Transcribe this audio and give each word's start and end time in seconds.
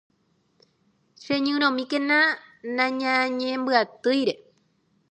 Cheñyrõmíkena 1.23 2.19
nañañembyatýire. 2.75 4.33